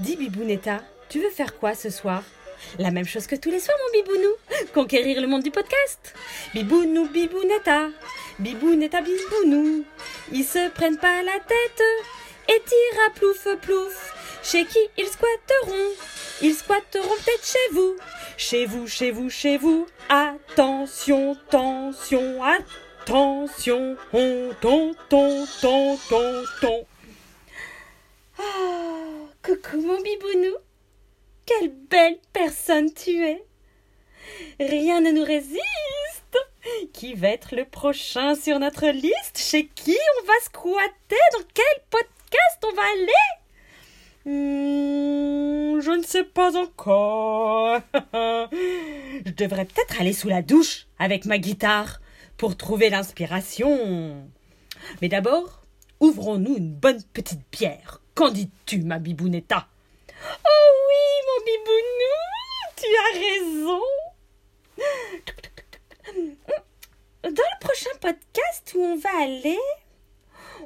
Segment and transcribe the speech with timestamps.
[0.00, 0.80] Dis Bibounetta,
[1.10, 2.22] tu veux faire quoi ce soir?
[2.78, 4.32] La même chose que tous les soirs, mon bibounou.
[4.72, 6.14] Conquérir le monde du podcast.
[6.54, 7.88] Bibounou, bibounetta.
[8.38, 9.84] Bibounetta, bibounou.
[10.32, 11.82] Ils se prennent pas la tête
[12.48, 14.14] et tirent à plouf plouf.
[14.42, 15.90] Chez qui ils squatteront?
[16.40, 17.96] Ils squatteront peut-être chez vous.
[18.38, 19.86] Chez vous, chez vous, chez vous.
[20.08, 23.96] Attention, tension, attention.
[24.14, 26.86] On, ton, ton, ton, ton, ton.
[28.38, 28.79] Ah,
[29.60, 30.56] coucou mon bibounou.
[31.46, 33.44] Quelle belle personne tu es.
[34.60, 35.58] Rien ne nous résiste.
[36.92, 39.38] Qui va être le prochain sur notre liste?
[39.38, 41.16] Chez qui on va squatter?
[41.32, 43.40] Dans quel podcast on va aller?
[44.26, 47.80] Hmm, Je ne sais pas encore.
[48.52, 52.00] Je devrais peut-être aller sous la douche avec ma guitare
[52.36, 54.28] pour trouver l'inspiration.
[55.02, 55.62] Mais d'abord,
[56.00, 57.99] ouvrons-nous une bonne petite bière.
[58.14, 59.66] Qu'en dis-tu, ma bibounetta?
[60.46, 62.18] Oh oui, mon bibounou,
[62.76, 63.82] tu as raison.
[67.22, 69.58] Dans le prochain podcast où on va aller,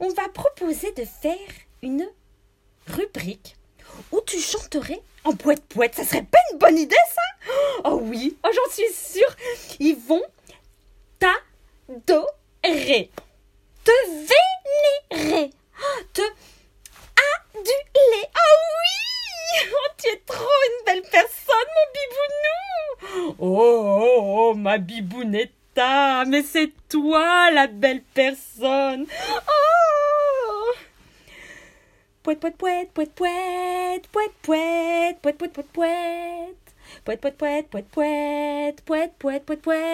[0.00, 1.38] on va proposer de faire
[1.82, 2.06] une
[2.86, 3.56] rubrique
[4.12, 5.94] où tu chanterais en poète poète.
[5.94, 7.22] Ça serait pas une bonne idée, ça?
[7.84, 9.34] Oh oui, oh, j'en suis sûre.
[9.78, 10.22] Ils vont
[11.18, 13.10] t'adorer,
[13.84, 13.92] te
[15.12, 15.50] vénérer,
[15.82, 18.26] oh, te aduler.
[18.36, 18.86] Oh oui
[19.72, 26.42] Oh, tu es trop une belle personne, mon bibounou Oh, oh, oh, ma bibounetta Mais
[26.42, 29.80] c'est toi, la belle personne Oh
[32.22, 34.32] poète, poète, poète, poète, poète, poète,
[35.22, 35.68] poète, poète,
[37.02, 38.24] poète, poète, poète, poète,
[39.24, 39.90] poète, poète.